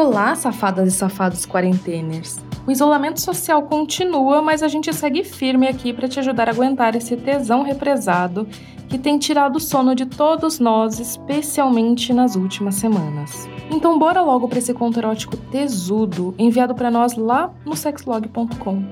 [0.00, 2.38] Olá, safadas e safados quarenteners.
[2.64, 6.94] O isolamento social continua, mas a gente segue firme aqui para te ajudar a aguentar
[6.94, 8.46] esse tesão represado
[8.88, 13.48] que tem tirado o sono de todos nós, especialmente nas últimas semanas.
[13.72, 18.84] Então bora logo para esse conto erótico tesudo enviado para nós lá no sexlog.com.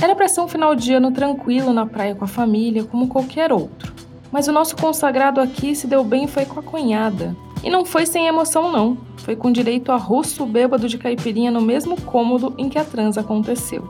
[0.00, 3.52] Era para ser um final de ano tranquilo na praia com a família, como qualquer
[3.52, 3.92] outro.
[4.32, 7.36] Mas o nosso consagrado aqui se deu bem foi com a cunhada.
[7.64, 11.62] E não foi sem emoção não foi com direito a russo bêbado de caipirinha no
[11.62, 13.88] mesmo cômodo em que a transa aconteceu.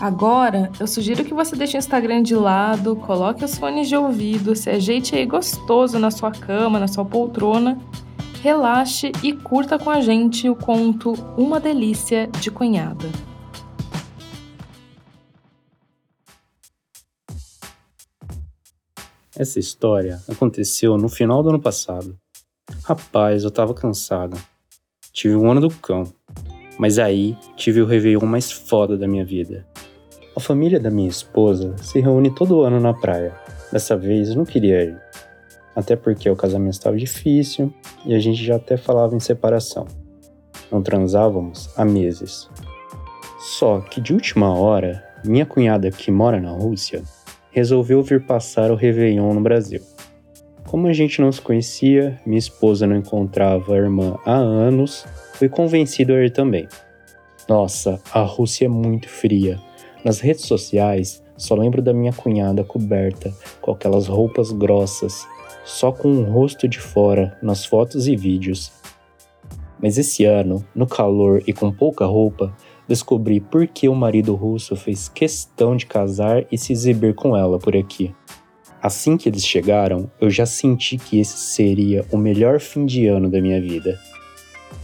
[0.00, 4.56] Agora, eu sugiro que você deixe o Instagram de lado, coloque os fones de ouvido,
[4.56, 7.78] se ajeite aí gostoso na sua cama, na sua poltrona,
[8.42, 13.10] relaxe e curta com a gente o conto Uma Delícia de Cunhada.
[19.36, 22.18] Essa história aconteceu no final do ano passado.
[22.90, 24.36] Rapaz, eu tava cansado.
[25.12, 26.12] Tive um ano do cão.
[26.76, 29.64] Mas aí tive o Réveillon mais foda da minha vida.
[30.36, 33.32] A família da minha esposa se reúne todo ano na praia.
[33.70, 35.00] Dessa vez não queria ir.
[35.76, 37.72] Até porque o casamento estava difícil
[38.04, 39.86] e a gente já até falava em separação.
[40.68, 42.50] Não transávamos há meses.
[43.38, 47.04] Só que de última hora, minha cunhada que mora na Rússia
[47.52, 49.80] resolveu vir passar o Réveillon no Brasil.
[50.70, 55.04] Como a gente não se conhecia, minha esposa não encontrava a irmã há anos,
[55.34, 56.68] fui convencido a ir também.
[57.48, 59.58] Nossa, a Rússia é muito fria.
[60.04, 65.26] Nas redes sociais, só lembro da minha cunhada coberta com aquelas roupas grossas,
[65.64, 68.70] só com o rosto de fora nas fotos e vídeos.
[69.82, 72.56] Mas esse ano, no calor e com pouca roupa,
[72.86, 77.58] descobri por que o marido russo fez questão de casar e se exibir com ela
[77.58, 78.14] por aqui.
[78.82, 83.28] Assim que eles chegaram, eu já senti que esse seria o melhor fim de ano
[83.28, 83.98] da minha vida.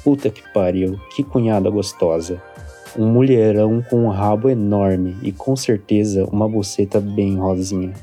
[0.05, 2.43] Puta que pariu, que cunhada gostosa.
[2.99, 7.95] Um mulherão com um rabo enorme e com certeza uma buceta bem rosinha.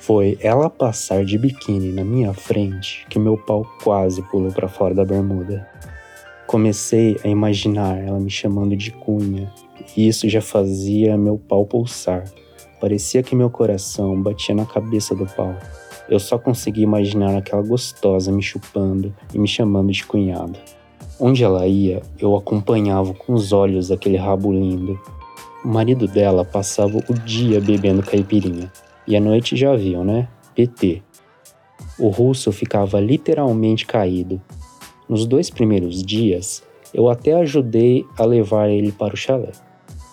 [0.00, 4.94] Foi ela passar de biquíni na minha frente que meu pau quase pulou para fora
[4.94, 5.68] da bermuda.
[6.46, 9.50] Comecei a imaginar ela me chamando de cunha,
[9.96, 12.24] e isso já fazia meu pau pulsar.
[12.84, 15.56] Parecia que meu coração batia na cabeça do pau.
[16.06, 20.58] Eu só conseguia imaginar aquela gostosa me chupando e me chamando de cunhado.
[21.18, 25.00] Onde ela ia, eu acompanhava com os olhos aquele rabo lindo.
[25.64, 28.70] O marido dela passava o dia bebendo caipirinha.
[29.06, 30.28] E à noite já viam, né?
[30.54, 31.02] PT.
[31.98, 34.42] O russo ficava literalmente caído.
[35.08, 36.62] Nos dois primeiros dias,
[36.92, 39.52] eu até ajudei a levar ele para o chalé.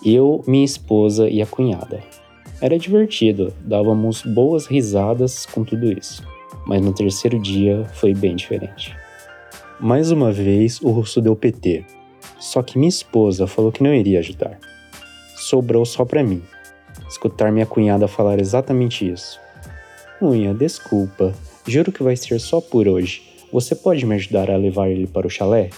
[0.02, 2.21] Eu, minha esposa e a cunhada.
[2.62, 6.22] Era divertido, dávamos boas risadas com tudo isso.
[6.64, 8.96] Mas no terceiro dia foi bem diferente.
[9.80, 11.84] Mais uma vez, o russo deu PT.
[12.38, 14.60] Só que minha esposa falou que não iria ajudar.
[15.34, 16.40] Sobrou só para mim.
[17.08, 19.40] Escutar minha cunhada falar exatamente isso.
[20.20, 21.34] Cunha, desculpa.
[21.66, 23.22] Juro que vai ser só por hoje.
[23.52, 25.70] Você pode me ajudar a levar ele para o chalé?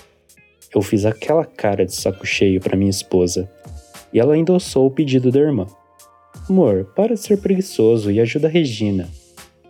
[0.74, 3.50] Eu fiz aquela cara de saco cheio para minha esposa.
[4.12, 5.66] E ela endossou o pedido da irmã.
[6.48, 9.08] Amor, para de ser preguiçoso e ajuda a Regina.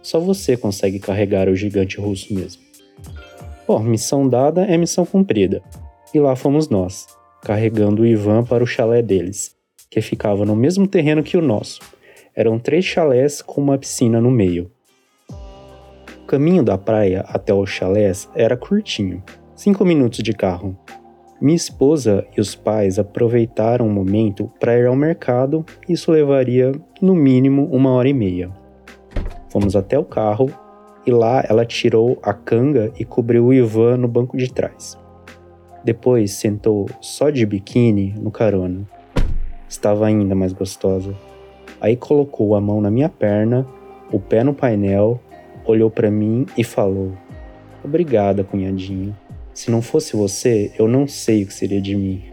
[0.03, 2.62] Só você consegue carregar o gigante russo mesmo.
[3.67, 5.62] Bom, missão dada é missão cumprida.
[6.12, 7.07] E lá fomos nós,
[7.43, 9.55] carregando o Ivan para o chalé deles,
[9.89, 11.81] que ficava no mesmo terreno que o nosso.
[12.35, 14.69] Eram três chalés com uma piscina no meio.
[15.31, 19.23] O caminho da praia até os chalés era curtinho,
[19.55, 20.77] cinco minutos de carro,
[21.44, 27.14] minha esposa e os pais aproveitaram o momento para ir ao mercado, isso levaria no
[27.14, 28.50] mínimo uma hora e meia.
[29.50, 30.49] Fomos até o carro
[31.06, 34.99] e lá ela tirou a canga e cobriu o Ivan no banco de trás.
[35.85, 38.88] Depois sentou só de biquíni no carona.
[39.69, 41.14] Estava ainda mais gostosa.
[41.79, 43.67] Aí colocou a mão na minha perna,
[44.11, 45.20] o pé no painel,
[45.67, 47.12] olhou para mim e falou:
[47.85, 49.14] Obrigada, cunhadinho.
[49.55, 52.25] Se não fosse você, eu não sei o que seria de mim.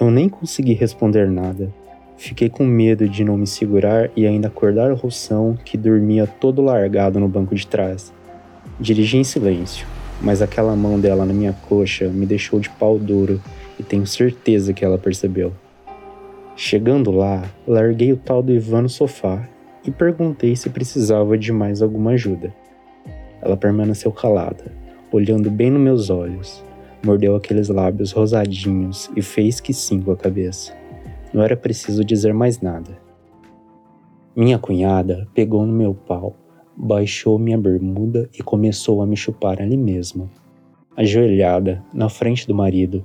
[0.00, 1.72] Eu nem consegui responder nada.
[2.16, 6.60] Fiquei com medo de não me segurar e ainda acordar o Roção, que dormia todo
[6.60, 8.12] largado no banco de trás.
[8.80, 9.86] Dirigi em silêncio.
[10.20, 13.40] mas aquela mão dela na minha coxa me deixou de pau duro
[13.78, 15.52] e tenho certeza que ela percebeu.
[16.54, 19.48] Chegando lá, larguei o tal do Ivan no sofá
[19.82, 22.52] e perguntei se precisava de mais alguma ajuda.
[23.40, 24.70] Ela permaneceu calada,
[25.12, 26.64] olhando bem nos meus olhos,
[27.04, 30.76] mordeu aqueles lábios rosadinhos e fez que sim com a cabeça.
[31.32, 32.98] Não era preciso dizer mais nada.
[34.36, 36.36] Minha cunhada pegou no meu pau,
[36.76, 40.30] baixou minha bermuda e começou a me chupar ali mesmo.
[40.96, 43.04] Ajoelhada, na frente do marido,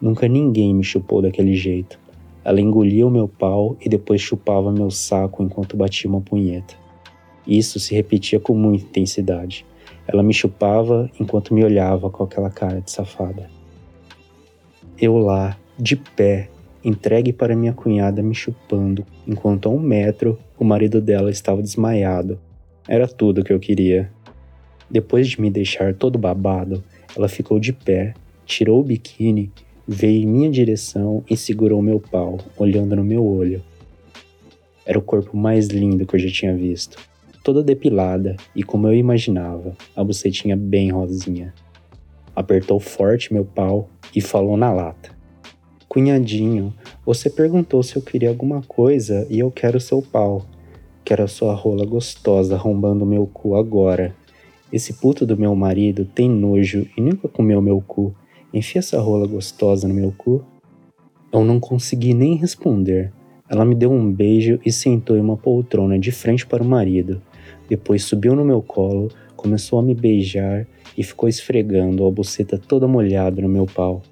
[0.00, 1.98] nunca ninguém me chupou daquele jeito.
[2.44, 6.74] Ela engolia o meu pau e depois chupava meu saco enquanto batia uma punheta.
[7.46, 9.64] Isso se repetia com muita intensidade.
[10.06, 13.48] Ela me chupava enquanto me olhava com aquela cara de safada.
[15.00, 16.50] Eu lá, de pé,
[16.84, 22.38] entregue para minha cunhada me chupando, enquanto a um metro o marido dela estava desmaiado.
[22.86, 24.10] Era tudo o que eu queria.
[24.90, 26.84] Depois de me deixar todo babado,
[27.16, 28.12] ela ficou de pé,
[28.44, 29.50] tirou o biquíni,
[29.88, 33.62] veio em minha direção e segurou meu pau, olhando no meu olho.
[34.84, 36.98] Era o corpo mais lindo que eu já tinha visto
[37.44, 41.52] toda depilada e como eu imaginava, a bucetinha bem rosinha.
[42.34, 45.10] Apertou forte meu pau e falou na lata:
[45.86, 46.72] Cunhadinho,
[47.04, 50.46] você perguntou se eu queria alguma coisa e eu quero seu pau.
[51.04, 54.16] Quero a sua rola gostosa arrombando meu cu agora.
[54.72, 58.14] Esse puto do meu marido tem nojo e nunca comeu meu cu.
[58.54, 60.42] Enfia essa rola gostosa no meu cu.
[61.30, 63.12] Eu não consegui nem responder.
[63.48, 67.20] Ela me deu um beijo e sentou em uma poltrona de frente para o marido.
[67.68, 70.66] Depois subiu no meu colo, começou a me beijar
[70.96, 74.02] e ficou esfregando a buceta toda molhada no meu pau.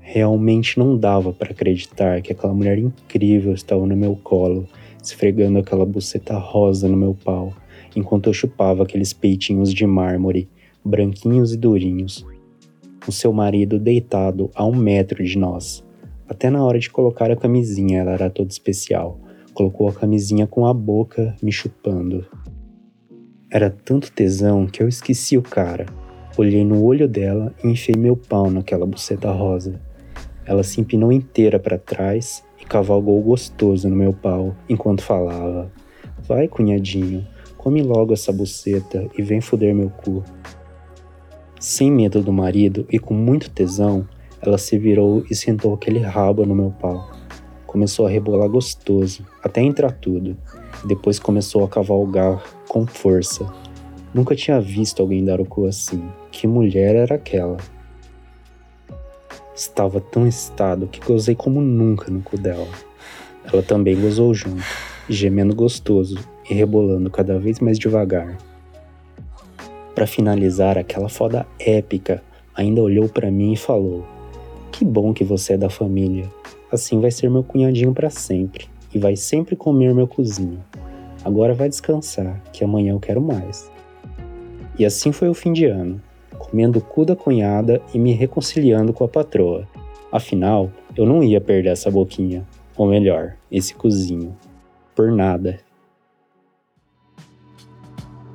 [0.00, 4.68] Realmente não dava para acreditar que aquela mulher incrível estava no meu colo,
[5.02, 7.52] esfregando aquela buceta rosa no meu pau,
[7.96, 10.48] enquanto eu chupava aqueles peitinhos de mármore,
[10.84, 12.26] branquinhos e durinhos.
[13.06, 15.84] O seu marido deitado a um metro de nós.
[16.28, 19.18] Até na hora de colocar a camisinha ela era toda especial
[19.54, 22.26] colocou a camisinha com a boca me chupando.
[23.48, 25.86] Era tanto tesão que eu esqueci o cara.
[26.36, 29.80] Olhei no olho dela e enfiei meu pau naquela buceta rosa.
[30.44, 35.70] Ela se empinou inteira para trás e cavalgou gostoso no meu pau enquanto falava:
[36.26, 37.24] Vai, cunhadinho,
[37.56, 40.24] come logo essa buceta e vem foder meu cu.
[41.60, 44.06] Sem medo do marido e com muito tesão,
[44.42, 47.13] ela se virou e sentou aquele rabo no meu pau.
[47.74, 50.36] Começou a rebolar gostoso, até entrar tudo.
[50.84, 53.52] Depois começou a cavalgar com força.
[54.14, 56.08] Nunca tinha visto alguém dar o cu assim.
[56.30, 57.56] Que mulher era aquela?
[59.56, 62.68] Estava tão excitado que gozei como nunca no cu dela.
[63.52, 64.62] Ela também gozou junto,
[65.08, 66.16] gemendo gostoso
[66.48, 68.38] e rebolando cada vez mais devagar.
[69.96, 72.22] Para finalizar, aquela foda épica
[72.54, 74.06] ainda olhou para mim e falou:
[74.70, 76.30] Que bom que você é da família.
[76.74, 80.58] Assim vai ser meu cunhadinho para sempre e vai sempre comer meu cozinho.
[81.24, 83.70] Agora vai descansar, que amanhã eu quero mais.
[84.76, 86.02] E assim foi o fim de ano,
[86.36, 89.68] comendo o cu da cunhada e me reconciliando com a patroa.
[90.10, 92.44] Afinal, eu não ia perder essa boquinha,
[92.76, 94.36] ou melhor, esse cozinho.
[94.96, 95.60] Por nada.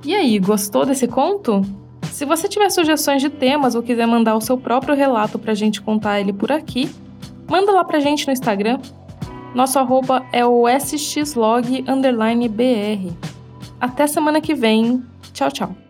[0.06, 1.62] E aí, gostou desse conto?
[2.04, 5.82] Se você tiver sugestões de temas ou quiser mandar o seu próprio relato pra gente
[5.82, 6.90] contar ele por aqui,
[7.50, 8.80] manda lá pra gente no Instagram.
[9.54, 11.84] Nosso arroba é o sxlog_br.
[13.82, 15.04] Até semana que vem.
[15.34, 15.89] Tchau, tchau.